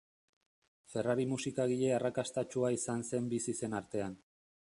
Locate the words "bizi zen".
3.37-3.77